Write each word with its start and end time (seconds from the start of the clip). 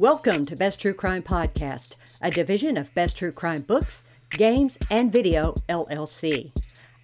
Welcome 0.00 0.46
to 0.46 0.56
Best 0.56 0.80
True 0.80 0.94
Crime 0.94 1.22
Podcast, 1.22 1.96
a 2.22 2.30
division 2.30 2.78
of 2.78 2.94
Best 2.94 3.18
True 3.18 3.32
Crime 3.32 3.60
Books, 3.60 4.02
Games, 4.30 4.78
and 4.90 5.12
Video 5.12 5.52
LLC. 5.68 6.52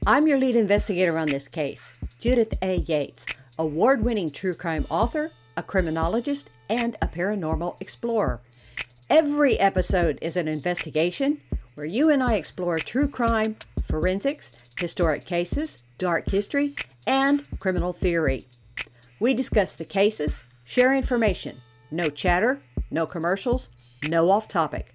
I'm 0.07 0.27
your 0.27 0.39
lead 0.39 0.57
investigator 0.57 1.19
on 1.19 1.29
this 1.29 1.47
case, 1.47 1.93
Judith 2.19 2.55
A. 2.63 2.77
Yates, 2.77 3.27
award 3.59 4.03
winning 4.03 4.31
true 4.31 4.55
crime 4.55 4.87
author, 4.89 5.31
a 5.59 5.63
criminologist, 5.63 6.49
and 6.71 6.97
a 7.03 7.07
paranormal 7.07 7.79
explorer. 7.83 8.41
Every 9.11 9.59
episode 9.59 10.19
is 10.23 10.39
an 10.39 10.49
investigation 10.49 11.43
where 11.75 11.85
you 11.85 12.09
and 12.09 12.23
I 12.23 12.37
explore 12.37 12.79
true 12.79 13.09
crime, 13.09 13.57
forensics, 13.85 14.55
historic 14.81 15.27
cases, 15.27 15.83
dark 15.99 16.31
history, 16.31 16.75
and 17.07 17.45
criminal 17.59 17.93
theory. 17.93 18.47
We 19.21 19.35
discuss 19.35 19.77
the 19.77 19.85
cases, 19.85 20.43
share 20.65 20.95
information, 20.95 21.61
no 21.91 22.09
chatter, 22.09 22.63
no 22.91 23.07
commercials, 23.07 23.69
no 24.09 24.31
off 24.31 24.49
topic. 24.49 24.95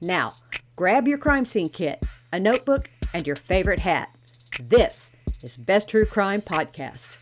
Now, 0.00 0.34
grab 0.74 1.08
your 1.08 1.18
crime 1.18 1.46
scene 1.46 1.68
kit, 1.68 2.02
a 2.32 2.40
notebook, 2.40 2.90
and 3.12 3.26
your 3.26 3.36
favorite 3.36 3.80
hat. 3.80 4.08
This 4.60 5.12
is 5.42 5.56
Best 5.56 5.88
True 5.88 6.06
Crime 6.06 6.40
Podcast. 6.40 7.18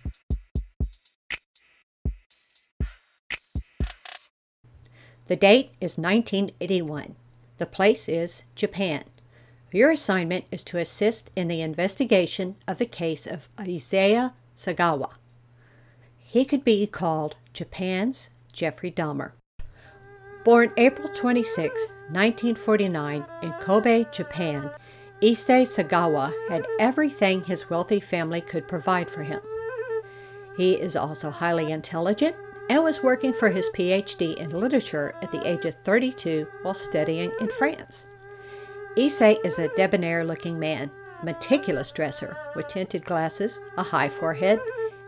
The 5.27 5.37
date 5.37 5.71
is 5.81 5.97
1981. 5.97 7.17
The 7.57 7.67
place 7.67 8.09
is 8.09 8.45
Japan. 8.55 9.05
Your 9.73 9.91
assignment 9.91 10.45
is 10.53 10.63
to 10.65 10.79
assist 10.79 11.31
in 11.35 11.49
the 11.49 11.63
investigation 11.63 12.57
of 12.69 12.79
the 12.79 12.87
case 12.87 13.27
of 13.27 13.49
Issei 13.57 14.33
Sagawa. 14.57 15.15
He 16.19 16.45
could 16.45 16.63
be 16.63 16.87
called 16.87 17.37
Japan's 17.53 18.29
Jeffrey 18.53 18.91
Dahmer. 18.91 19.33
Born 20.45 20.71
April 20.77 21.09
26, 21.09 21.89
1949, 22.11 23.25
in 23.43 23.53
Kobe, 23.55 24.05
Japan, 24.13 24.71
Issei 25.23 25.63
Sagawa 25.63 26.35
had 26.51 26.67
everything 26.79 27.43
his 27.43 27.71
wealthy 27.71 27.99
family 27.99 28.43
could 28.43 28.69
provide 28.69 29.09
for 29.09 29.23
him. 29.23 29.41
He 30.55 30.75
is 30.75 30.97
also 30.97 31.31
highly 31.31 31.73
intelligent 31.73 32.37
and 32.69 32.85
was 32.85 33.03
working 33.03 33.33
for 33.33 33.49
his 33.49 33.71
PhD 33.71 34.37
in 34.37 34.51
literature 34.51 35.15
at 35.23 35.33
the 35.33 35.49
age 35.49 35.65
of 35.65 35.77
32 35.77 36.47
while 36.61 36.75
studying 36.75 37.33
in 37.41 37.49
France. 37.49 38.07
Issei 38.99 39.43
is 39.47 39.59
a 39.59 39.75
debonair 39.77 40.25
looking 40.25 40.59
man, 40.59 40.91
meticulous 41.23 41.91
dresser 41.91 42.37
with 42.55 42.69
tinted 42.69 43.07
glasses, 43.07 43.63
a 43.79 43.83
high 43.83 44.11
forehead, 44.11 44.61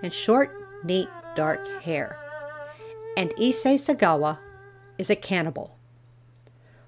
and 0.03 0.13
short, 0.13 0.51
neat, 0.83 1.11
dark 1.35 1.83
hair. 1.83 2.19
And 3.19 3.31
Issei 3.37 3.75
Sagawa 3.75 4.39
is 4.99 5.11
a 5.11 5.17
cannibal. 5.17 5.77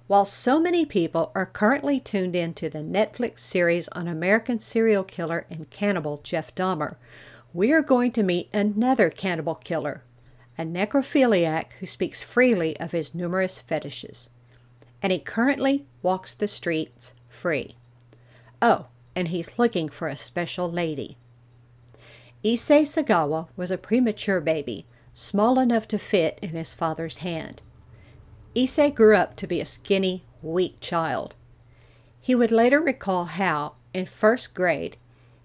While 0.07 0.25
so 0.25 0.59
many 0.59 0.87
people 0.87 1.31
are 1.35 1.45
currently 1.45 2.01
tuned 2.01 2.35
into 2.35 2.71
the 2.71 2.79
Netflix 2.79 3.41
series 3.41 3.89
on 3.89 4.09
American 4.09 4.59
serial 4.59 5.05
killer 5.05 5.45
and 5.51 5.69
cannibal 5.69 6.19
Jeff 6.25 6.55
Dahmer, 6.55 6.97
we 7.53 7.73
are 7.73 7.83
going 7.83 8.13
to 8.13 8.23
meet 8.23 8.49
another 8.55 9.11
cannibal 9.11 9.55
killer, 9.55 10.03
a 10.57 10.63
necrophiliac 10.63 11.73
who 11.81 11.87
speaks 11.87 12.23
freely 12.23 12.75
of 12.81 12.93
his 12.93 13.15
numerous 13.15 13.61
fetishes. 13.61 14.31
And 15.03 15.13
he 15.13 15.19
currently 15.19 15.85
walks 16.03 16.33
the 16.33 16.49
streets 16.49 17.13
free. 17.29 17.77
Oh, 18.63 18.87
and 19.15 19.29
he's 19.29 19.59
looking 19.59 19.89
for 19.89 20.09
a 20.09 20.17
special 20.17 20.71
lady. 20.71 21.19
Issei 22.45 22.83
Sagawa 22.83 23.49
was 23.57 23.71
a 23.71 23.77
premature 23.77 24.41
baby, 24.41 24.87
small 25.13 25.59
enough 25.59 25.87
to 25.89 25.99
fit 25.99 26.39
in 26.41 26.51
his 26.51 26.75
father's 26.75 27.19
hand. 27.19 27.61
Issei 28.55 28.95
grew 28.95 29.17
up 29.17 29.37
to 29.37 29.47
be 29.47 29.61
a 29.61 29.65
skinny, 29.65 30.25
weak 30.43 30.81
child. 30.81 31.37
He 32.21 32.35
would 32.35 32.51
later 32.53 32.81
recall 32.81 33.25
how, 33.25 33.75
in 33.95 34.07
first 34.07 34.55
grade, 34.55 34.97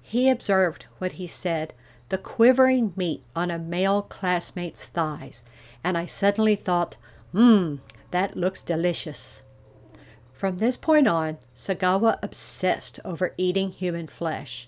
he 0.01 0.29
observed 0.29 0.87
what 0.99 1.13
he 1.13 1.27
said 1.27 1.73
the 2.09 2.17
quivering 2.17 2.93
meat 2.95 3.23
on 3.35 3.49
a 3.49 3.57
male 3.57 4.03
classmate's 4.03 4.85
thighs, 4.85 5.43
and 5.83 5.97
I 5.97 6.05
suddenly 6.05 6.55
thought, 6.55 6.97
mmm, 7.33 7.79
that 8.11 8.37
looks 8.37 8.61
delicious. 8.61 9.41
From 10.31 10.57
this 10.57 10.77
point 10.77 11.07
on, 11.07 11.37
Sagawa 11.55 12.19
obsessed 12.21 12.99
over 13.03 13.33
eating 13.37 13.71
human 13.71 14.07
flesh. 14.07 14.67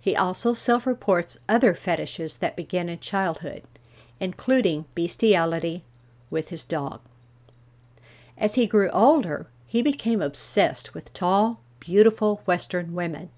He 0.00 0.16
also 0.16 0.52
self 0.54 0.86
reports 0.86 1.38
other 1.48 1.74
fetishes 1.74 2.38
that 2.38 2.56
begin 2.56 2.88
in 2.88 3.00
childhood, 3.00 3.64
including 4.18 4.86
bestiality 4.94 5.84
with 6.30 6.48
his 6.48 6.64
dog. 6.64 7.00
As 8.40 8.54
he 8.54 8.66
grew 8.66 8.88
older, 8.90 9.48
he 9.66 9.82
became 9.82 10.22
obsessed 10.22 10.94
with 10.94 11.12
tall, 11.12 11.60
beautiful 11.78 12.40
Western 12.46 12.94
women. 12.94 13.28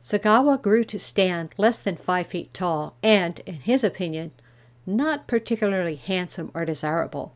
Sagawa 0.00 0.62
grew 0.62 0.84
to 0.84 0.98
stand 0.98 1.54
less 1.58 1.80
than 1.80 1.96
five 1.96 2.28
feet 2.28 2.54
tall 2.54 2.94
and, 3.02 3.40
in 3.40 3.56
his 3.56 3.82
opinion, 3.82 4.30
not 4.86 5.26
particularly 5.26 5.96
handsome 5.96 6.50
or 6.54 6.64
desirable. 6.64 7.34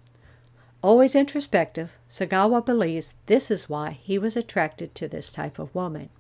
Always 0.81 1.17
introspective, 1.17 1.97
Sagawa 2.09 2.65
believes 2.65 3.15
this 3.27 3.51
is 3.51 3.69
why 3.69 3.99
he 4.01 4.17
was 4.17 4.37
attracted 4.37 4.95
to 4.95 5.09
this 5.09 5.33
type 5.33 5.59
of 5.59 5.75
woman. 5.75 6.11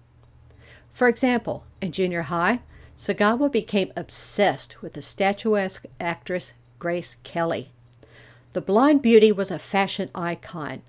For 0.91 1.07
example, 1.07 1.65
in 1.81 1.93
junior 1.93 2.23
high, 2.23 2.61
Sagawa 2.97 3.53
became 3.53 3.93
obsessed 3.97 4.83
with 4.83 4.95
the 4.95 5.03
statuesque 5.03 5.85
actress 6.01 6.55
Grace 6.81 7.19
Kelly. 7.23 7.71
The 8.53 8.61
blonde 8.61 9.03
beauty 9.03 9.31
was 9.31 9.51
a 9.51 9.59
fashion 9.59 10.09
icon, 10.15 10.83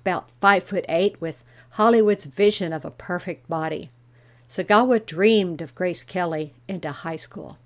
about 0.00 0.30
five 0.40 0.64
foot 0.64 0.84
eight, 0.88 1.20
with 1.20 1.44
Hollywood's 1.70 2.24
vision 2.24 2.72
of 2.72 2.84
a 2.84 2.90
perfect 2.90 3.48
body. 3.48 3.90
Sagawa 4.48 5.04
dreamed 5.06 5.62
of 5.62 5.74
Grace 5.74 6.02
Kelly 6.02 6.54
into 6.66 6.90
high 6.90 7.16
school. 7.16 7.58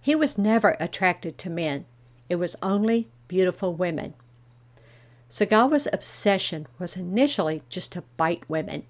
He 0.00 0.14
was 0.14 0.38
never 0.38 0.76
attracted 0.78 1.36
to 1.38 1.50
men, 1.50 1.84
it 2.28 2.36
was 2.36 2.54
only 2.62 3.08
beautiful 3.26 3.74
women. 3.74 4.14
Sagawa's 5.28 5.88
obsession 5.92 6.68
was 6.78 6.96
initially 6.96 7.62
just 7.68 7.90
to 7.92 8.04
bite 8.16 8.48
women, 8.48 8.84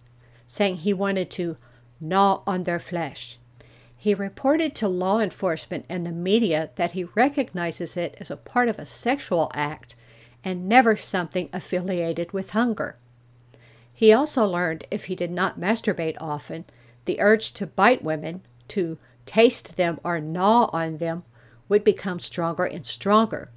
saying 0.47 0.77
he 0.77 0.93
wanted 0.93 1.31
to 1.31 1.57
gnaw 2.01 2.43
on 2.47 2.65
their 2.65 2.79
flesh. 2.79 3.39
He 4.07 4.15
reported 4.15 4.77
to 4.77 4.87
law 4.87 5.19
enforcement 5.19 5.85
and 5.89 6.07
the 6.07 6.13
media 6.13 6.71
that 6.77 6.93
he 6.93 7.03
recognizes 7.17 7.97
it 7.97 8.17
as 8.21 8.31
a 8.31 8.37
part 8.37 8.69
of 8.69 8.79
a 8.79 8.87
sexual 8.87 9.51
act 9.53 9.97
and 10.45 10.69
never 10.69 10.95
something 10.95 11.49
affiliated 11.53 12.31
with 12.31 12.51
hunger. 12.51 12.95
He 13.93 14.13
also 14.13 14.47
learned 14.47 14.87
if 14.93 15.07
he 15.07 15.17
did 15.17 15.33
not 15.33 15.59
masturbate 15.59 16.17
often, 16.21 16.67
the 17.05 17.21
urge 17.21 17.51
to 17.55 17.67
bite 17.67 18.05
women, 18.05 18.43
to 18.69 18.97
taste 19.25 19.75
them 19.75 19.99
or 20.05 20.21
gnaw 20.21 20.71
on 20.73 20.99
them, 20.99 21.25
would 21.69 21.83
become 21.83 22.21
stronger 22.21 22.65
and 22.65 22.87
stronger. 22.87 23.51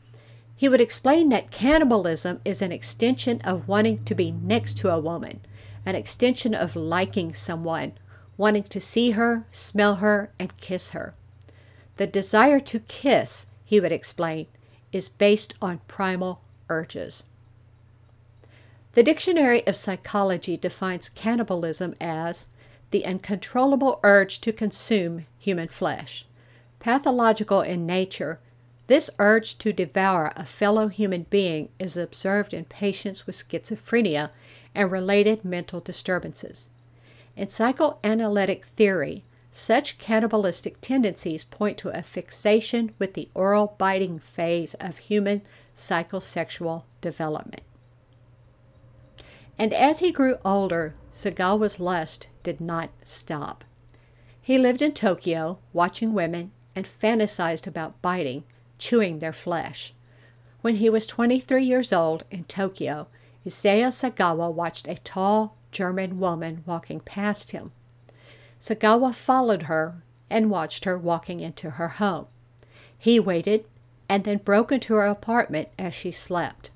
He 0.55 0.67
would 0.67 0.81
explain 0.81 1.29
that 1.29 1.51
cannibalism 1.51 2.41
is 2.43 2.63
an 2.63 2.71
extension 2.71 3.39
of 3.41 3.67
wanting 3.67 4.03
to 4.05 4.15
be 4.15 4.31
next 4.31 4.79
to 4.79 4.89
a 4.89 4.99
woman, 4.99 5.41
an 5.85 5.93
extension 5.93 6.55
of 6.55 6.75
liking 6.75 7.35
someone, 7.35 7.91
wanting 8.39 8.63
to 8.63 8.79
see 8.79 9.11
her, 9.11 9.45
smell 9.51 9.95
her, 9.95 10.31
and 10.39 10.55
kiss 10.61 10.91
her. 10.91 11.13
The 11.97 12.07
desire 12.07 12.61
to 12.61 12.79
kiss, 12.79 13.47
he 13.65 13.81
would 13.81 13.91
explain, 13.91 14.47
is 14.93 15.09
based 15.09 15.55
on 15.61 15.81
primal 15.89 16.39
urges. 16.69 17.25
The 18.93 19.03
Dictionary 19.03 19.67
of 19.67 19.75
Psychology 19.75 20.55
defines 20.55 21.09
cannibalism 21.09 21.95
as 21.99 22.47
the 22.91 23.05
uncontrollable 23.05 23.99
urge 24.03 24.39
to 24.39 24.53
consume 24.53 25.25
human 25.37 25.67
flesh. 25.67 26.25
Pathological 26.79 27.59
in 27.59 27.85
nature, 27.85 28.39
this 28.87 29.09
urge 29.19 29.57
to 29.57 29.73
devour 29.73 30.31
a 30.37 30.45
fellow 30.45 30.87
human 30.87 31.25
being 31.29 31.67
is 31.77 31.97
observed 31.97 32.53
in 32.53 32.63
patients 32.63 33.27
with 33.27 33.35
schizophrenia 33.35 34.29
and 34.73 34.89
related 34.89 35.43
mental 35.43 35.81
disturbances. 35.81 36.69
In 37.39 37.47
psychoanalytic 37.47 38.65
theory, 38.65 39.23
such 39.49 39.97
cannibalistic 39.97 40.81
tendencies 40.81 41.45
point 41.45 41.77
to 41.77 41.97
a 41.97 42.03
fixation 42.03 42.91
with 42.99 43.13
the 43.13 43.29
oral 43.33 43.75
biting 43.77 44.19
phase 44.19 44.73
of 44.73 44.97
human 44.97 45.43
psychosexual 45.73 46.83
development. 46.99 47.61
And 49.57 49.73
as 49.73 49.99
he 49.99 50.11
grew 50.11 50.35
older, 50.43 50.95
Sagawa's 51.09 51.79
lust 51.79 52.27
did 52.43 52.59
not 52.59 52.89
stop. 53.05 53.63
He 54.41 54.57
lived 54.57 54.81
in 54.81 54.91
Tokyo, 54.91 55.59
watching 55.71 56.11
women, 56.11 56.51
and 56.75 56.85
fantasized 56.85 57.65
about 57.65 58.01
biting, 58.01 58.43
chewing 58.77 59.19
their 59.19 59.31
flesh. 59.31 59.93
When 60.59 60.75
he 60.75 60.89
was 60.89 61.07
23 61.07 61.63
years 61.63 61.93
old 61.93 62.25
in 62.29 62.43
Tokyo, 62.43 63.07
Issei 63.47 63.81
Sagawa 63.87 64.51
watched 64.51 64.89
a 64.89 64.95
tall, 64.95 65.55
German 65.71 66.19
woman 66.19 66.63
walking 66.65 66.99
past 66.99 67.51
him. 67.51 67.71
Sagawa 68.59 69.13
followed 69.13 69.63
her 69.63 70.03
and 70.29 70.49
watched 70.49 70.85
her 70.85 70.97
walking 70.97 71.39
into 71.39 71.71
her 71.71 71.87
home. 71.89 72.27
He 72.97 73.19
waited, 73.19 73.65
and 74.09 74.23
then 74.23 74.39
broke 74.39 74.71
into 74.71 74.95
her 74.95 75.05
apartment 75.05 75.69
as 75.77 75.93
she 75.93 76.11
slept. 76.11 76.71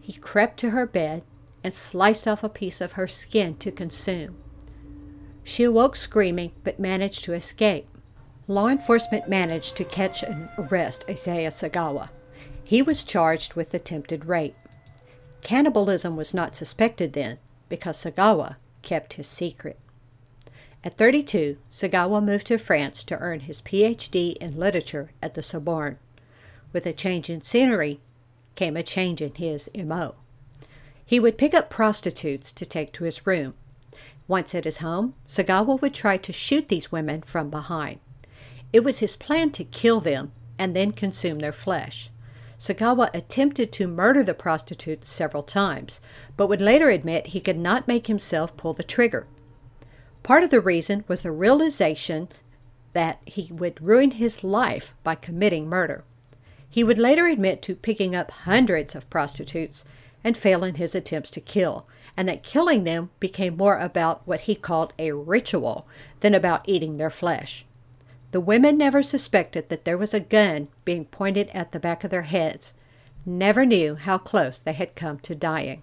He 0.00 0.14
crept 0.14 0.58
to 0.60 0.70
her 0.70 0.86
bed 0.86 1.22
and 1.62 1.74
sliced 1.74 2.26
off 2.26 2.42
a 2.42 2.48
piece 2.48 2.80
of 2.80 2.92
her 2.92 3.06
skin 3.06 3.56
to 3.58 3.70
consume. 3.70 4.36
She 5.44 5.64
awoke 5.64 5.94
screaming 5.96 6.52
but 6.64 6.80
managed 6.80 7.24
to 7.24 7.34
escape. 7.34 7.86
Law 8.48 8.68
enforcement 8.68 9.28
managed 9.28 9.76
to 9.76 9.84
catch 9.84 10.22
and 10.22 10.48
arrest 10.58 11.04
Issei 11.06 11.46
Sagawa. 11.48 12.08
He 12.64 12.82
was 12.82 13.04
charged 13.04 13.54
with 13.54 13.74
attempted 13.74 14.24
rape. 14.24 14.56
Cannibalism 15.42 16.16
was 16.16 16.34
not 16.34 16.56
suspected 16.56 17.12
then 17.12 17.38
because 17.70 17.96
Sagawa 17.96 18.56
kept 18.82 19.14
his 19.14 19.26
secret. 19.26 19.78
At 20.84 20.98
32, 20.98 21.56
Sagawa 21.70 22.22
moved 22.22 22.48
to 22.48 22.58
France 22.58 23.04
to 23.04 23.18
earn 23.18 23.40
his 23.40 23.62
PhD 23.62 24.36
in 24.36 24.58
literature 24.58 25.10
at 25.22 25.32
the 25.32 25.42
Sorbonne. 25.42 25.96
With 26.72 26.84
a 26.84 26.92
change 26.92 27.30
in 27.30 27.40
scenery 27.40 28.00
came 28.54 28.76
a 28.76 28.82
change 28.82 29.22
in 29.22 29.34
his 29.34 29.70
MO. 29.74 30.16
He 31.04 31.20
would 31.20 31.38
pick 31.38 31.54
up 31.54 31.70
prostitutes 31.70 32.52
to 32.52 32.66
take 32.66 32.92
to 32.92 33.04
his 33.04 33.26
room. 33.26 33.54
Once 34.28 34.54
at 34.54 34.64
his 34.64 34.78
home, 34.78 35.14
Sagawa 35.26 35.80
would 35.80 35.94
try 35.94 36.16
to 36.16 36.32
shoot 36.32 36.68
these 36.68 36.92
women 36.92 37.22
from 37.22 37.50
behind. 37.50 38.00
It 38.72 38.84
was 38.84 39.00
his 39.00 39.16
plan 39.16 39.50
to 39.52 39.64
kill 39.64 40.00
them 40.00 40.32
and 40.58 40.76
then 40.76 40.92
consume 40.92 41.40
their 41.40 41.52
flesh. 41.52 42.10
Sagawa 42.60 43.08
attempted 43.14 43.72
to 43.72 43.88
murder 43.88 44.22
the 44.22 44.34
prostitutes 44.34 45.08
several 45.08 45.42
times, 45.42 46.02
but 46.36 46.46
would 46.46 46.60
later 46.60 46.90
admit 46.90 47.28
he 47.28 47.40
could 47.40 47.58
not 47.58 47.88
make 47.88 48.06
himself 48.06 48.54
pull 48.58 48.74
the 48.74 48.82
trigger. 48.82 49.26
Part 50.22 50.42
of 50.44 50.50
the 50.50 50.60
reason 50.60 51.04
was 51.08 51.22
the 51.22 51.32
realization 51.32 52.28
that 52.92 53.20
he 53.24 53.50
would 53.50 53.80
ruin 53.80 54.10
his 54.12 54.44
life 54.44 54.94
by 55.02 55.14
committing 55.14 55.68
murder. 55.70 56.04
He 56.68 56.84
would 56.84 56.98
later 56.98 57.26
admit 57.26 57.62
to 57.62 57.74
picking 57.74 58.14
up 58.14 58.30
hundreds 58.30 58.94
of 58.94 59.08
prostitutes 59.08 59.86
and 60.22 60.36
fail 60.36 60.62
in 60.62 60.74
his 60.74 60.94
attempts 60.94 61.30
to 61.30 61.40
kill, 61.40 61.88
and 62.14 62.28
that 62.28 62.42
killing 62.42 62.84
them 62.84 63.08
became 63.20 63.56
more 63.56 63.78
about 63.78 64.20
what 64.26 64.40
he 64.40 64.54
called 64.54 64.92
a 64.98 65.12
ritual 65.12 65.88
than 66.20 66.34
about 66.34 66.68
eating 66.68 66.98
their 66.98 67.08
flesh. 67.08 67.64
The 68.32 68.40
women 68.40 68.78
never 68.78 69.02
suspected 69.02 69.68
that 69.68 69.84
there 69.84 69.98
was 69.98 70.14
a 70.14 70.20
gun 70.20 70.68
being 70.84 71.06
pointed 71.06 71.48
at 71.50 71.72
the 71.72 71.80
back 71.80 72.04
of 72.04 72.10
their 72.10 72.22
heads, 72.22 72.74
never 73.26 73.66
knew 73.66 73.96
how 73.96 74.18
close 74.18 74.60
they 74.60 74.72
had 74.72 74.94
come 74.94 75.18
to 75.20 75.34
dying. 75.34 75.82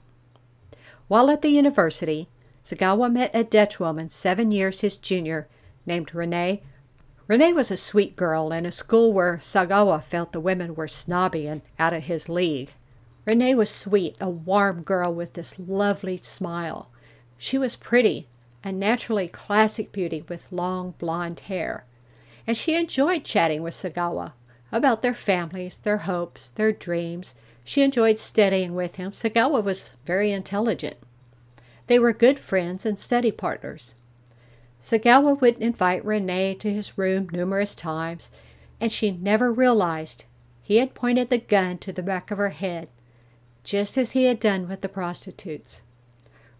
While 1.08 1.30
at 1.30 1.42
the 1.42 1.50
university, 1.50 2.30
Sagawa 2.64 3.12
met 3.12 3.32
a 3.34 3.44
Dutch 3.44 3.80
woman 3.80 4.10
seven 4.10 4.52
years 4.52 4.82
his 4.82 4.98
junior 4.98 5.48
named 5.86 6.14
Renee. 6.14 6.62
Renee 7.28 7.54
was 7.54 7.72
a 7.72 7.78
sweet 7.78 8.16
girl 8.16 8.52
in 8.52 8.66
a 8.66 8.72
school 8.72 9.12
where 9.12 9.38
Sagawa 9.38 10.04
felt 10.04 10.32
the 10.32 10.40
women 10.40 10.76
were 10.76 10.88
snobby 10.88 11.48
and 11.48 11.62
out 11.78 11.94
of 11.94 12.04
his 12.04 12.30
league. 12.30 12.72
Renee 13.26 13.56
was 13.56 13.70
sweet, 13.70 14.18
a 14.22 14.30
warm 14.30 14.84
girl 14.84 15.14
with 15.14 15.34
this 15.34 15.60
lovely 15.60 16.20
smile. 16.24 16.90
She 17.38 17.58
was 17.58 17.76
pretty, 17.76 18.28
a 18.64 18.72
naturally 18.72 19.28
classic 19.28 19.92
beauty 19.92 20.24
with 20.30 20.52
long 20.52 20.94
blonde 20.98 21.42
hair. 21.42 21.84
And 22.48 22.56
she 22.56 22.76
enjoyed 22.76 23.26
chatting 23.26 23.62
with 23.62 23.74
Sagawa 23.74 24.32
about 24.72 25.02
their 25.02 25.14
families, 25.14 25.78
their 25.78 25.98
hopes, 25.98 26.48
their 26.50 26.72
dreams. 26.72 27.36
She 27.66 27.82
enjoyed 27.84 28.18
studying 28.18 28.74
with 28.74 28.96
him. 28.96 29.12
Sagawa 29.12 29.62
was 29.62 29.98
very 30.06 30.32
intelligent. 30.32 30.96
They 31.88 32.00
were 32.00 32.14
good 32.14 32.40
friends 32.40 32.86
and 32.86 32.98
study 32.98 33.32
partners. 33.32 33.96
Sagawa 34.82 35.40
would 35.42 35.60
invite 35.60 36.06
Renee 36.06 36.56
to 36.56 36.72
his 36.72 36.98
room 36.98 37.28
numerous 37.32 37.76
times, 37.76 38.32
and 38.80 38.92
she 38.92 39.12
never 39.12 39.52
realized 39.52 40.26
he 40.62 40.78
had 40.78 40.94
pointed 40.94 41.30
the 41.30 41.38
gun 41.38 41.78
to 41.80 41.92
the 41.92 42.04
back 42.04 42.32
of 42.32 42.38
her 42.38 42.50
head, 42.50 42.88
just 43.64 43.98
as 43.98 44.12
he 44.12 44.26
had 44.26 44.40
done 44.40 44.70
with 44.70 44.82
the 44.82 44.90
prostitutes. 44.90 45.82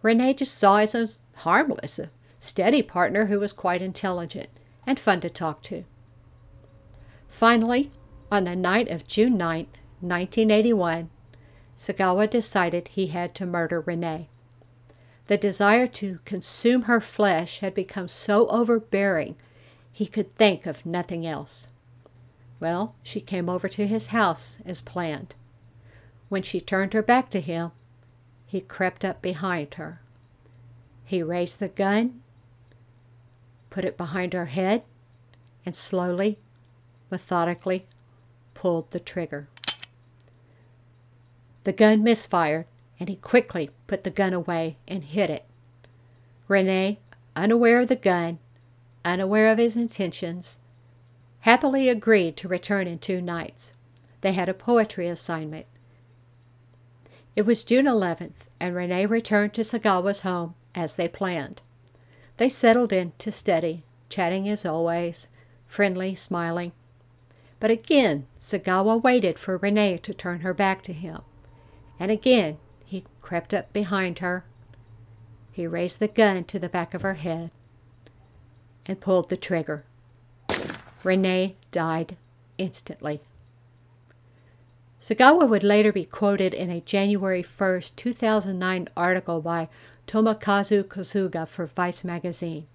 Renee 0.02 0.34
just 0.34 0.56
saw 0.56 0.78
him 0.78 1.02
as 1.02 1.20
harmless, 1.36 1.98
a 1.98 2.10
steady 2.38 2.82
partner 2.82 3.26
who 3.26 3.40
was 3.40 3.52
quite 3.52 3.80
intelligent 3.80 4.48
and 4.88 4.98
fun 4.98 5.20
to 5.20 5.28
talk 5.28 5.60
to. 5.60 5.84
Finally, 7.28 7.90
on 8.32 8.44
the 8.44 8.56
night 8.56 8.88
of 8.88 9.06
June 9.06 9.36
9, 9.36 9.66
1981, 10.00 11.10
Sagawa 11.76 12.28
decided 12.28 12.88
he 12.88 13.08
had 13.08 13.34
to 13.34 13.44
murder 13.44 13.82
Renee. 13.82 14.30
The 15.26 15.36
desire 15.36 15.86
to 15.88 16.20
consume 16.24 16.82
her 16.82 17.02
flesh 17.02 17.58
had 17.58 17.74
become 17.74 18.08
so 18.08 18.46
overbearing 18.48 19.36
he 19.92 20.06
could 20.06 20.32
think 20.32 20.64
of 20.64 20.86
nothing 20.86 21.26
else. 21.26 21.68
Well, 22.58 22.94
she 23.02 23.20
came 23.20 23.50
over 23.50 23.68
to 23.68 23.86
his 23.86 24.06
house 24.06 24.58
as 24.64 24.80
planned. 24.80 25.34
When 26.30 26.42
she 26.42 26.62
turned 26.62 26.94
her 26.94 27.02
back 27.02 27.28
to 27.30 27.40
him, 27.40 27.72
he 28.46 28.62
crept 28.62 29.04
up 29.04 29.20
behind 29.20 29.74
her. 29.74 30.00
He 31.04 31.22
raised 31.22 31.60
the 31.60 31.68
gun, 31.68 32.22
put 33.70 33.84
it 33.84 33.96
behind 33.96 34.32
her 34.32 34.46
head, 34.46 34.82
and 35.64 35.74
slowly, 35.74 36.38
methodically 37.10 37.86
pulled 38.54 38.90
the 38.90 39.00
trigger. 39.00 39.48
The 41.64 41.72
gun 41.72 42.02
misfired, 42.02 42.66
and 42.98 43.08
he 43.08 43.16
quickly 43.16 43.70
put 43.86 44.04
the 44.04 44.10
gun 44.10 44.32
away 44.32 44.76
and 44.86 45.04
hid 45.04 45.30
it. 45.30 45.44
Renee, 46.48 46.98
unaware 47.36 47.80
of 47.80 47.88
the 47.88 47.96
gun, 47.96 48.38
unaware 49.04 49.50
of 49.52 49.58
his 49.58 49.76
intentions, 49.76 50.58
happily 51.40 51.88
agreed 51.88 52.36
to 52.36 52.48
return 52.48 52.86
in 52.86 52.98
two 52.98 53.20
nights. 53.20 53.74
They 54.20 54.32
had 54.32 54.48
a 54.48 54.54
poetry 54.54 55.08
assignment. 55.08 55.66
It 57.36 57.46
was 57.46 57.62
June 57.62 57.86
11th, 57.86 58.48
and 58.58 58.74
Renee 58.74 59.06
returned 59.06 59.54
to 59.54 59.60
Sagawa's 59.62 60.22
home 60.22 60.54
as 60.74 60.96
they 60.96 61.06
planned. 61.06 61.62
They 62.38 62.48
settled 62.48 62.92
in 62.92 63.12
to 63.18 63.30
study, 63.32 63.84
chatting 64.08 64.48
as 64.48 64.64
always, 64.64 65.28
friendly, 65.66 66.14
smiling. 66.14 66.72
But 67.60 67.72
again, 67.72 68.26
Sagawa 68.38 69.02
waited 69.02 69.38
for 69.38 69.56
Renee 69.56 69.98
to 69.98 70.14
turn 70.14 70.40
her 70.40 70.54
back 70.54 70.82
to 70.82 70.92
him. 70.92 71.22
And 71.98 72.12
again, 72.12 72.58
he 72.84 73.04
crept 73.20 73.52
up 73.52 73.72
behind 73.72 74.20
her. 74.20 74.44
He 75.50 75.66
raised 75.66 75.98
the 75.98 76.06
gun 76.06 76.44
to 76.44 76.60
the 76.60 76.68
back 76.68 76.94
of 76.94 77.02
her 77.02 77.14
head 77.14 77.50
and 78.86 79.00
pulled 79.00 79.28
the 79.28 79.36
trigger. 79.36 79.84
Renee 81.02 81.56
died 81.72 82.16
instantly. 82.56 83.20
Sagawa 85.00 85.48
would 85.48 85.64
later 85.64 85.92
be 85.92 86.04
quoted 86.04 86.54
in 86.54 86.70
a 86.70 86.80
January 86.80 87.42
1, 87.42 87.80
2009 87.96 88.88
article 88.96 89.40
by 89.40 89.68
Tomokazu 90.08 90.84
Kosuga 90.84 91.46
for 91.46 91.66
Vice 91.66 92.02
magazine. 92.02 92.66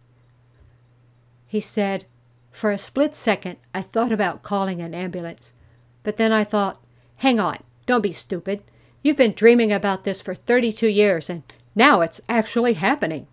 He 1.47 1.59
said, 1.59 2.05
For 2.51 2.71
a 2.71 2.77
split 2.77 3.15
second, 3.15 3.57
I 3.73 3.81
thought 3.81 4.11
about 4.11 4.43
calling 4.43 4.81
an 4.81 4.93
ambulance, 4.93 5.53
but 6.03 6.17
then 6.17 6.31
I 6.31 6.43
thought, 6.43 6.81
hang 7.17 7.39
on, 7.39 7.57
don't 7.87 8.01
be 8.01 8.11
stupid. 8.11 8.61
You've 9.01 9.17
been 9.17 9.33
dreaming 9.33 9.71
about 9.71 10.03
this 10.03 10.21
for 10.21 10.35
32 10.35 10.87
years, 10.87 11.27
and 11.27 11.41
now 11.75 12.01
it's 12.01 12.21
actually 12.29 12.73
happening. 12.73 13.25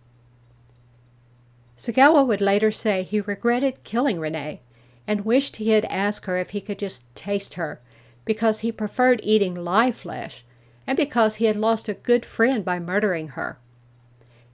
Sagawa 1.77 2.27
would 2.27 2.41
later 2.41 2.71
say 2.71 3.03
he 3.03 3.21
regretted 3.21 3.85
killing 3.85 4.19
Renee 4.19 4.61
and 5.07 5.27
wished 5.27 5.57
he 5.57 5.71
had 5.71 5.85
asked 5.87 6.25
her 6.25 6.39
if 6.39 6.51
he 6.51 6.61
could 6.63 6.79
just 6.79 7.05
taste 7.15 7.55
her 7.55 7.81
because 8.25 8.61
he 8.61 8.73
preferred 8.73 9.21
eating 9.23 9.55
live 9.55 9.97
flesh 9.97 10.45
and 10.87 10.97
because 10.97 11.37
he 11.37 11.45
had 11.45 11.57
lost 11.57 11.89
a 11.89 11.95
good 11.95 12.25
friend 12.25 12.65
by 12.65 12.79
murdering 12.79 13.29
her. 13.29 13.59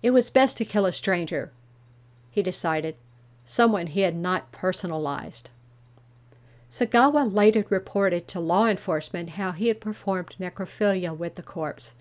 It 0.06 0.12
was 0.12 0.30
best 0.30 0.56
to 0.58 0.64
kill 0.64 0.86
a 0.86 0.92
stranger, 0.92 1.50
he 2.30 2.40
decided, 2.40 2.94
someone 3.44 3.88
he 3.88 4.02
had 4.02 4.14
not 4.14 4.52
personalized. 4.52 5.50
Sagawa 6.70 7.24
later 7.28 7.64
reported 7.70 8.28
to 8.28 8.38
law 8.38 8.68
enforcement 8.68 9.30
how 9.30 9.50
he 9.50 9.66
had 9.66 9.80
performed 9.80 10.36
necrophilia 10.38 11.12
with 11.12 11.34
the 11.34 11.42
corpse 11.42 11.92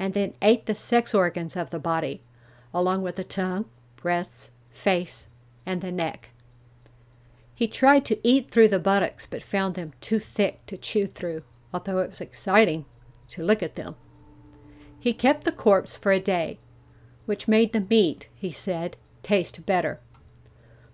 and 0.00 0.14
then 0.14 0.34
ate 0.42 0.66
the 0.66 0.74
sex 0.74 1.14
organs 1.14 1.54
of 1.54 1.70
the 1.70 1.78
body, 1.78 2.22
along 2.72 3.02
with 3.02 3.14
the 3.14 3.22
tongue, 3.22 3.66
breasts, 3.94 4.50
face, 4.72 5.28
and 5.64 5.80
the 5.80 5.92
neck. 5.92 6.30
He 7.54 7.68
tried 7.68 8.04
to 8.06 8.18
eat 8.26 8.50
through 8.50 8.66
the 8.66 8.80
buttocks 8.80 9.26
but 9.26 9.44
found 9.44 9.76
them 9.76 9.92
too 10.00 10.18
thick 10.18 10.66
to 10.66 10.76
chew 10.76 11.06
through, 11.06 11.44
although 11.72 11.98
it 11.98 12.10
was 12.10 12.20
exciting 12.20 12.84
to 13.28 13.44
look 13.44 13.62
at 13.62 13.76
them. 13.76 13.94
He 14.98 15.12
kept 15.12 15.44
the 15.44 15.52
corpse 15.52 15.94
for 15.94 16.10
a 16.10 16.18
day, 16.18 16.58
which 17.26 17.48
made 17.48 17.72
the 17.72 17.80
meat, 17.80 18.28
he 18.34 18.50
said, 18.50 18.96
taste 19.22 19.66
better. 19.66 20.00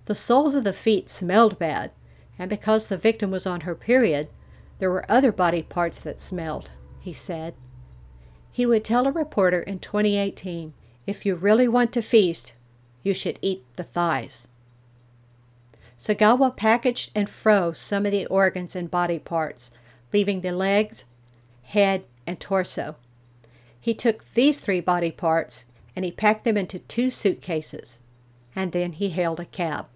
The 0.06 0.14
soles 0.14 0.54
of 0.54 0.64
the 0.64 0.72
feet 0.72 1.10
smelled 1.10 1.58
bad, 1.58 1.92
and 2.38 2.48
because 2.48 2.86
the 2.86 2.96
victim 2.96 3.30
was 3.30 3.46
on 3.46 3.62
her 3.62 3.74
period, 3.74 4.28
there 4.78 4.90
were 4.90 5.10
other 5.10 5.32
body 5.32 5.62
parts 5.62 6.00
that 6.00 6.20
smelled, 6.20 6.70
he 7.00 7.12
said. 7.12 7.54
He 8.50 8.66
would 8.66 8.84
tell 8.84 9.06
a 9.06 9.12
reporter 9.12 9.60
in 9.60 9.78
2018 9.78 10.72
if 11.06 11.26
you 11.26 11.34
really 11.34 11.68
want 11.68 11.92
to 11.92 12.02
feast, 12.02 12.52
you 13.02 13.14
should 13.14 13.38
eat 13.42 13.64
the 13.76 13.82
thighs. 13.82 14.48
Sagawa 15.98 16.56
packaged 16.56 17.10
and 17.14 17.28
froze 17.28 17.78
some 17.78 18.06
of 18.06 18.12
the 18.12 18.26
organs 18.26 18.74
and 18.74 18.90
body 18.90 19.18
parts, 19.18 19.70
leaving 20.12 20.40
the 20.40 20.52
legs, 20.52 21.04
head, 21.62 22.04
and 22.26 22.40
torso. 22.40 22.96
He 23.78 23.92
took 23.92 24.32
these 24.32 24.60
three 24.60 24.80
body 24.80 25.10
parts 25.10 25.66
and 25.94 26.04
he 26.04 26.12
packed 26.12 26.44
them 26.44 26.56
into 26.56 26.78
two 26.78 27.10
suitcases, 27.10 28.00
and 28.54 28.72
then 28.72 28.92
he 28.92 29.10
hailed 29.10 29.40
a 29.40 29.44
cab. 29.44 29.86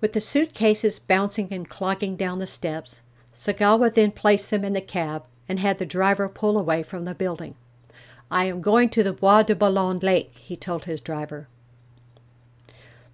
With 0.00 0.12
the 0.12 0.20
suitcases 0.20 0.98
bouncing 0.98 1.52
and 1.52 1.68
clogging 1.68 2.16
down 2.16 2.38
the 2.38 2.46
steps, 2.46 3.02
Sagawa 3.34 3.92
then 3.92 4.10
placed 4.12 4.50
them 4.50 4.64
in 4.64 4.72
the 4.72 4.80
cab 4.80 5.24
and 5.48 5.60
had 5.60 5.78
the 5.78 5.86
driver 5.86 6.28
pull 6.28 6.58
away 6.58 6.82
from 6.82 7.04
the 7.04 7.14
building. 7.14 7.54
I 8.30 8.46
am 8.46 8.60
going 8.60 8.88
to 8.90 9.02
the 9.02 9.12
Bois 9.12 9.44
de 9.44 9.54
Boulogne 9.54 10.00
Lake, 10.00 10.32
he 10.34 10.56
told 10.56 10.84
his 10.84 11.00
driver. 11.00 11.48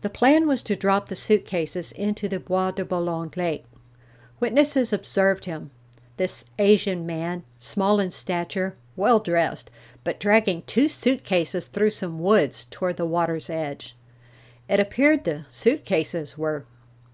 The 0.00 0.10
plan 0.10 0.48
was 0.48 0.62
to 0.64 0.74
drop 0.74 1.08
the 1.08 1.16
suitcases 1.16 1.92
into 1.92 2.28
the 2.28 2.40
Bois 2.40 2.72
de 2.72 2.84
Boulogne 2.84 3.30
Lake. 3.36 3.64
Witnesses 4.40 4.92
observed 4.92 5.44
him, 5.44 5.70
this 6.16 6.44
Asian 6.58 7.06
man, 7.06 7.44
small 7.58 8.00
in 8.00 8.10
stature, 8.10 8.76
well 8.96 9.20
dressed, 9.20 9.70
but 10.04 10.20
dragging 10.20 10.62
two 10.62 10.88
suitcases 10.88 11.66
through 11.66 11.90
some 11.90 12.18
woods 12.18 12.64
toward 12.64 12.96
the 12.96 13.06
water's 13.06 13.48
edge. 13.48 13.94
It 14.68 14.80
appeared 14.80 15.24
the 15.24 15.44
suitcases 15.48 16.36
were 16.36 16.64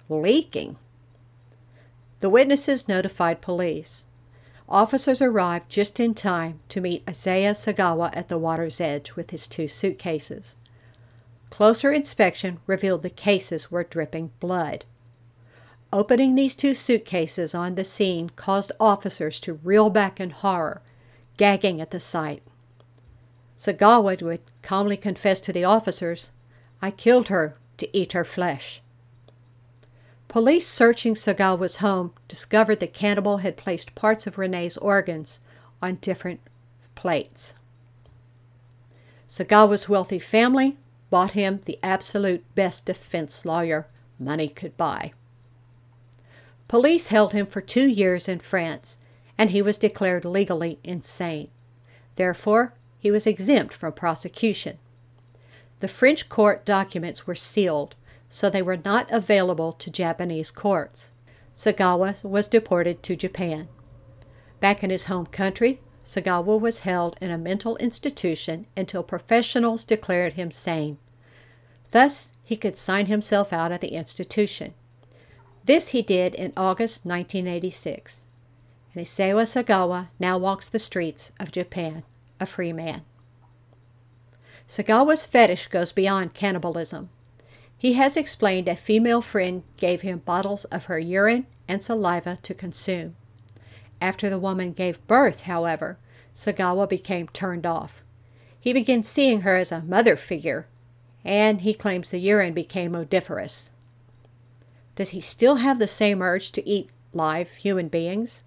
leaking. 0.08 0.76
The 2.20 2.30
witnesses 2.30 2.88
notified 2.88 3.40
police. 3.40 4.06
Officers 4.68 5.22
arrived 5.22 5.70
just 5.70 5.98
in 5.98 6.14
time 6.14 6.60
to 6.68 6.80
meet 6.80 7.06
Issei 7.06 7.48
Sagawa 7.50 8.10
at 8.14 8.28
the 8.28 8.38
water's 8.38 8.80
edge 8.80 9.12
with 9.16 9.30
his 9.30 9.46
two 9.46 9.68
suitcases. 9.68 10.56
Closer 11.50 11.90
inspection 11.90 12.60
revealed 12.66 13.02
the 13.02 13.10
cases 13.10 13.70
were 13.70 13.84
dripping 13.84 14.30
blood. 14.40 14.84
Opening 15.90 16.34
these 16.34 16.54
two 16.54 16.74
suitcases 16.74 17.54
on 17.54 17.74
the 17.74 17.84
scene 17.84 18.30
caused 18.36 18.72
officers 18.78 19.40
to 19.40 19.60
reel 19.62 19.88
back 19.88 20.20
in 20.20 20.30
horror, 20.30 20.82
gagging 21.38 21.80
at 21.80 21.90
the 21.90 22.00
sight. 22.00 22.42
Sagawa 23.58 24.22
would 24.22 24.40
calmly 24.62 24.96
confess 24.96 25.40
to 25.40 25.52
the 25.52 25.64
officers, 25.64 26.30
I 26.80 26.92
killed 26.92 27.28
her 27.28 27.56
to 27.78 27.96
eat 27.96 28.12
her 28.12 28.24
flesh. 28.24 28.80
Police 30.28 30.66
searching 30.66 31.14
Sagawa's 31.14 31.78
home 31.78 32.12
discovered 32.28 32.80
the 32.80 32.86
cannibal 32.86 33.38
had 33.38 33.56
placed 33.56 33.94
parts 33.94 34.26
of 34.26 34.38
Renee's 34.38 34.76
organs 34.76 35.40
on 35.82 35.96
different 35.96 36.40
plates. 36.94 37.54
Sagawa's 39.28 39.88
wealthy 39.88 40.18
family 40.18 40.76
bought 41.10 41.32
him 41.32 41.60
the 41.64 41.78
absolute 41.82 42.44
best 42.54 42.84
defense 42.84 43.44
lawyer 43.44 43.86
money 44.18 44.48
could 44.48 44.76
buy. 44.76 45.12
Police 46.68 47.08
held 47.08 47.32
him 47.32 47.46
for 47.46 47.60
two 47.60 47.88
years 47.88 48.28
in 48.28 48.38
France, 48.38 48.98
and 49.38 49.50
he 49.50 49.62
was 49.62 49.78
declared 49.78 50.24
legally 50.24 50.78
insane. 50.84 51.48
Therefore, 52.16 52.74
he 52.98 53.10
was 53.10 53.26
exempt 53.26 53.74
from 53.74 53.92
prosecution. 53.92 54.78
The 55.80 55.88
French 55.88 56.28
court 56.28 56.64
documents 56.64 57.26
were 57.26 57.34
sealed, 57.34 57.94
so 58.28 58.50
they 58.50 58.62
were 58.62 58.76
not 58.76 59.10
available 59.10 59.72
to 59.72 59.90
Japanese 59.90 60.50
courts. 60.50 61.12
Sagawa 61.54 62.22
was 62.24 62.48
deported 62.48 63.02
to 63.02 63.16
Japan. 63.16 63.68
Back 64.60 64.82
in 64.82 64.90
his 64.90 65.04
home 65.04 65.26
country, 65.26 65.80
Sagawa 66.04 66.58
was 66.58 66.80
held 66.80 67.16
in 67.20 67.30
a 67.30 67.38
mental 67.38 67.76
institution 67.76 68.66
until 68.76 69.02
professionals 69.02 69.84
declared 69.84 70.34
him 70.34 70.50
sane. 70.50 70.98
Thus, 71.90 72.32
he 72.42 72.56
could 72.56 72.76
sign 72.76 73.06
himself 73.06 73.52
out 73.52 73.72
of 73.72 73.80
the 73.80 73.88
institution. 73.92 74.74
This 75.64 75.88
he 75.88 76.02
did 76.02 76.34
in 76.34 76.52
August 76.56 77.04
1986. 77.04 78.26
And 78.94 79.04
Issei 79.04 79.34
Sagawa 79.34 80.08
now 80.18 80.38
walks 80.38 80.68
the 80.68 80.78
streets 80.78 81.30
of 81.38 81.52
Japan, 81.52 82.04
a 82.40 82.46
free 82.46 82.72
man. 82.72 83.02
Sagawa's 84.68 85.26
fetish 85.26 85.68
goes 85.68 85.92
beyond 85.92 86.34
cannibalism. 86.34 87.08
He 87.76 87.94
has 87.94 88.16
explained 88.16 88.68
a 88.68 88.76
female 88.76 89.22
friend 89.22 89.62
gave 89.76 90.02
him 90.02 90.18
bottles 90.18 90.64
of 90.66 90.86
her 90.86 90.98
urine 90.98 91.46
and 91.66 91.82
saliva 91.82 92.38
to 92.42 92.54
consume. 92.54 93.16
After 94.00 94.28
the 94.28 94.38
woman 94.38 94.72
gave 94.72 95.06
birth, 95.06 95.42
however, 95.42 95.98
Sagawa 96.34 96.88
became 96.88 97.28
turned 97.28 97.66
off. 97.66 98.02
He 98.60 98.72
began 98.72 99.02
seeing 99.02 99.42
her 99.42 99.56
as 99.56 99.72
a 99.72 99.82
mother 99.82 100.16
figure, 100.16 100.66
and 101.24 101.62
he 101.62 101.74
claims 101.74 102.10
the 102.10 102.18
urine 102.18 102.52
became 102.52 102.94
odoriferous. 102.94 103.70
Does 104.94 105.10
he 105.10 105.20
still 105.20 105.56
have 105.56 105.78
the 105.78 105.86
same 105.86 106.20
urge 106.20 106.52
to 106.52 106.68
eat 106.68 106.90
live 107.12 107.54
human 107.54 107.88
beings? 107.88 108.42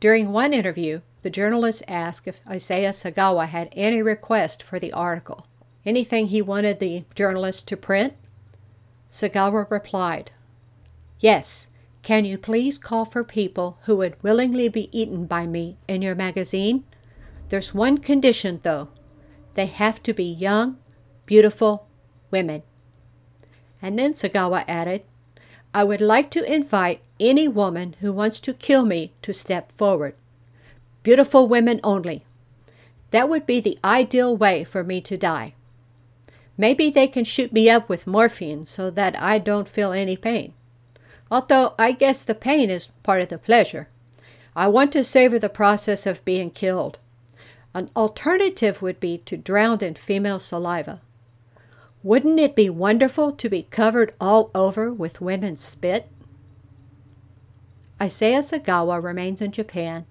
During 0.00 0.32
one 0.32 0.52
interview, 0.52 1.00
the 1.22 1.30
journalist 1.30 1.82
asked 1.88 2.28
if 2.28 2.44
Issei 2.44 2.88
Sagawa 2.88 3.48
had 3.48 3.68
any 3.72 4.02
request 4.02 4.62
for 4.62 4.78
the 4.78 4.92
article. 4.92 5.46
Anything 5.84 6.28
he 6.28 6.42
wanted 6.42 6.80
the 6.80 7.04
journalist 7.14 7.66
to 7.68 7.76
print? 7.76 8.14
Sagawa 9.10 9.70
replied, 9.70 10.30
Yes, 11.18 11.70
can 12.02 12.24
you 12.24 12.38
please 12.38 12.78
call 12.78 13.04
for 13.04 13.24
people 13.24 13.78
who 13.82 13.96
would 13.96 14.22
willingly 14.22 14.68
be 14.68 14.88
eaten 14.98 15.26
by 15.26 15.46
me 15.46 15.76
in 15.88 16.02
your 16.02 16.14
magazine? 16.14 16.84
There's 17.48 17.74
one 17.74 17.98
condition, 17.98 18.60
though. 18.62 18.88
They 19.54 19.66
have 19.66 20.02
to 20.04 20.12
be 20.12 20.24
young, 20.24 20.78
beautiful 21.26 21.86
women. 22.30 22.62
And 23.82 23.98
then 23.98 24.12
Sagawa 24.12 24.64
added, 24.68 25.02
I 25.74 25.84
would 25.84 26.00
like 26.00 26.30
to 26.32 26.52
invite 26.52 27.00
any 27.18 27.48
woman 27.48 27.96
who 28.00 28.12
wants 28.12 28.40
to 28.40 28.54
kill 28.54 28.84
me 28.84 29.12
to 29.22 29.32
step 29.32 29.72
forward. 29.72 30.14
Beautiful 31.08 31.46
women 31.46 31.80
only. 31.82 32.26
That 33.12 33.30
would 33.30 33.46
be 33.46 33.60
the 33.60 33.78
ideal 33.82 34.36
way 34.36 34.62
for 34.62 34.84
me 34.84 35.00
to 35.00 35.16
die. 35.16 35.54
Maybe 36.58 36.90
they 36.90 37.06
can 37.06 37.24
shoot 37.24 37.50
me 37.50 37.70
up 37.70 37.88
with 37.88 38.06
morphine 38.06 38.66
so 38.66 38.90
that 38.90 39.18
I 39.18 39.38
don't 39.38 39.70
feel 39.70 39.92
any 39.92 40.18
pain. 40.18 40.52
Although 41.30 41.72
I 41.78 41.92
guess 41.92 42.22
the 42.22 42.34
pain 42.34 42.68
is 42.68 42.90
part 43.02 43.22
of 43.22 43.30
the 43.30 43.38
pleasure. 43.38 43.88
I 44.54 44.66
want 44.66 44.92
to 44.92 45.02
savor 45.02 45.38
the 45.38 45.48
process 45.48 46.04
of 46.04 46.26
being 46.26 46.50
killed. 46.50 46.98
An 47.72 47.88
alternative 47.96 48.82
would 48.82 49.00
be 49.00 49.16
to 49.24 49.38
drown 49.38 49.82
in 49.82 49.94
female 49.94 50.38
saliva. 50.38 51.00
Wouldn't 52.02 52.38
it 52.38 52.54
be 52.54 52.68
wonderful 52.68 53.32
to 53.32 53.48
be 53.48 53.62
covered 53.62 54.12
all 54.20 54.50
over 54.54 54.92
with 54.92 55.22
women's 55.22 55.64
spit? 55.64 56.06
Issei 57.98 58.36
Sagawa 58.40 59.02
remains 59.02 59.40
in 59.40 59.52
Japan 59.52 60.04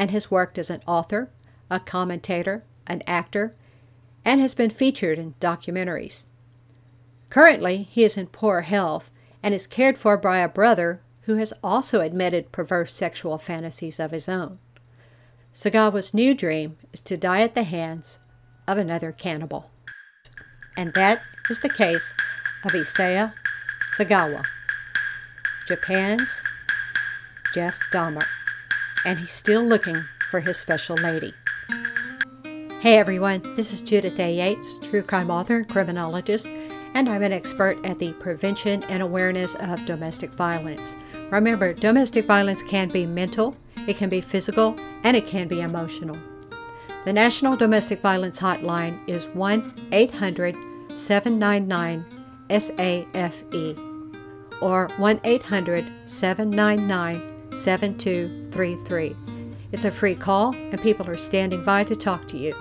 and 0.00 0.10
has 0.10 0.30
worked 0.30 0.56
as 0.56 0.70
an 0.70 0.80
author, 0.86 1.28
a 1.70 1.78
commentator, 1.78 2.64
an 2.86 3.02
actor, 3.06 3.54
and 4.24 4.40
has 4.40 4.54
been 4.54 4.70
featured 4.70 5.18
in 5.18 5.34
documentaries. 5.40 6.24
Currently, 7.28 7.82
he 7.82 8.02
is 8.02 8.16
in 8.16 8.28
poor 8.28 8.62
health 8.62 9.10
and 9.42 9.52
is 9.52 9.66
cared 9.66 9.98
for 9.98 10.16
by 10.16 10.38
a 10.38 10.48
brother 10.48 11.02
who 11.24 11.36
has 11.36 11.52
also 11.62 12.00
admitted 12.00 12.50
perverse 12.50 12.94
sexual 12.94 13.36
fantasies 13.36 14.00
of 14.00 14.10
his 14.10 14.26
own. 14.26 14.58
Sagawa's 15.52 16.14
new 16.14 16.34
dream 16.34 16.78
is 16.94 17.02
to 17.02 17.18
die 17.18 17.42
at 17.42 17.54
the 17.54 17.64
hands 17.64 18.20
of 18.66 18.78
another 18.78 19.12
cannibal. 19.12 19.70
And 20.78 20.94
that 20.94 21.20
is 21.50 21.60
the 21.60 21.68
case 21.68 22.14
of 22.64 22.72
Issei 22.72 23.34
Sagawa, 23.98 24.46
Japan's 25.68 26.40
Jeff 27.52 27.78
Dahmer, 27.92 28.24
and 29.04 29.18
he's 29.18 29.32
still 29.32 29.62
looking 29.62 30.04
for 30.30 30.40
his 30.40 30.58
special 30.58 30.96
lady. 30.96 31.32
Hey 32.80 32.98
everyone, 32.98 33.52
this 33.54 33.72
is 33.72 33.82
Judith 33.82 34.18
A. 34.18 34.34
Yates, 34.34 34.78
true 34.78 35.02
crime 35.02 35.30
author 35.30 35.56
and 35.58 35.68
criminologist, 35.68 36.46
and 36.94 37.08
I'm 37.08 37.22
an 37.22 37.32
expert 37.32 37.84
at 37.84 37.98
the 37.98 38.12
prevention 38.14 38.82
and 38.84 39.02
awareness 39.02 39.54
of 39.56 39.84
domestic 39.84 40.30
violence. 40.30 40.96
Remember, 41.30 41.74
domestic 41.74 42.26
violence 42.26 42.62
can 42.62 42.88
be 42.88 43.06
mental, 43.06 43.54
it 43.86 43.96
can 43.96 44.08
be 44.08 44.20
physical, 44.20 44.76
and 45.04 45.16
it 45.16 45.26
can 45.26 45.46
be 45.46 45.60
emotional. 45.60 46.16
The 47.04 47.12
National 47.12 47.56
Domestic 47.56 48.02
Violence 48.02 48.38
Hotline 48.38 49.00
is 49.08 49.26
1 49.28 49.88
800 49.92 50.54
799 50.94 52.04
SAFE 52.50 53.78
or 54.60 54.88
1 54.98 55.20
800 55.24 55.86
799 56.04 57.29
7233. 57.54 59.16
It's 59.72 59.84
a 59.84 59.90
free 59.90 60.14
call, 60.14 60.54
and 60.54 60.80
people 60.80 61.08
are 61.08 61.16
standing 61.16 61.64
by 61.64 61.84
to 61.84 61.96
talk 61.96 62.26
to 62.28 62.36
you. 62.36 62.54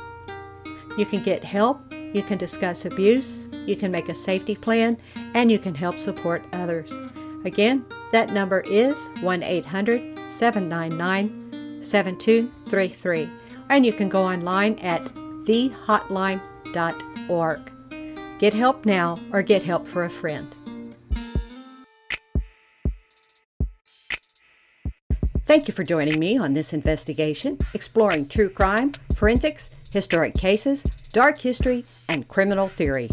You 0.98 1.06
can 1.06 1.22
get 1.24 1.44
help, 1.44 1.82
you 1.92 2.22
can 2.22 2.38
discuss 2.38 2.86
abuse, 2.86 3.50
you 3.66 3.76
can 3.76 3.92
make 3.92 4.08
a 4.10 4.16
safety 4.16 4.56
plan, 4.56 4.98
and 5.34 5.52
you 5.52 5.60
can 5.60 5.76
help 5.76 6.00
support 6.00 6.44
others. 6.54 7.02
Again, 7.46 7.86
that 8.12 8.32
number 8.32 8.62
is 8.62 9.10
1 9.22 9.44
800 9.44 10.32
799 10.32 11.82
7233, 11.82 13.30
and 13.70 13.86
you 13.86 13.94
can 13.94 14.10
go 14.10 14.24
online 14.24 14.78
at 14.80 15.06
thehotline.org. 15.46 17.72
Get 18.40 18.54
help 18.54 18.86
now 18.86 19.20
or 19.32 19.42
get 19.42 19.64
help 19.64 19.88
for 19.88 20.04
a 20.06 20.10
friend. 20.10 20.54
Thank 25.50 25.68
you 25.68 25.74
for 25.74 25.84
joining 25.84 26.20
me 26.20 26.38
on 26.38 26.54
this 26.54 26.74
investigation 26.74 27.58
exploring 27.74 28.30
true 28.30 28.50
crime, 28.50 28.92
forensics, 29.16 29.72
historic 29.92 30.36
cases, 30.36 30.84
dark 31.12 31.42
history, 31.42 31.86
and 32.08 32.28
criminal 32.28 32.68
theory. 32.68 33.10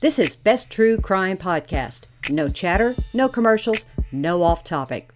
This 0.00 0.18
is 0.18 0.34
Best 0.34 0.72
True 0.72 0.98
Crime 0.98 1.36
Podcast. 1.36 2.08
No 2.28 2.48
chatter, 2.48 2.96
no 3.14 3.28
commercials, 3.28 3.86
no 4.10 4.42
off 4.42 4.64
topic. 4.64 5.12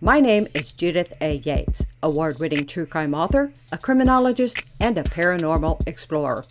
My 0.00 0.20
name 0.20 0.46
is 0.54 0.72
Judith 0.72 1.12
A. 1.20 1.36
Yates, 1.36 1.86
award 2.02 2.38
winning 2.40 2.66
true 2.66 2.84
crime 2.84 3.14
author, 3.14 3.52
a 3.72 3.78
criminologist, 3.78 4.60
and 4.80 4.98
a 4.98 5.04
paranormal 5.04 5.86
explorer. 5.86 6.44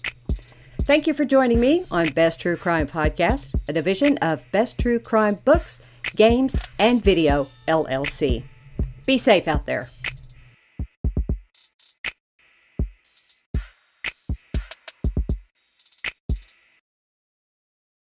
Thank 0.84 1.08
you 1.08 1.14
for 1.14 1.26
joining 1.26 1.60
me 1.60 1.84
on 1.92 2.08
Best 2.08 2.40
True 2.40 2.56
Crime 2.56 2.88
Podcast, 2.88 3.54
a 3.68 3.74
division 3.74 4.18
of 4.20 4.50
Best 4.52 4.80
True 4.80 5.00
Crime 5.00 5.38
Books, 5.46 5.82
Games, 6.16 6.58
and 6.80 7.04
Video, 7.04 7.48
LLC. 7.68 8.44
Be 9.06 9.18
safe 9.18 9.48
out 9.48 9.66
there. 9.66 9.88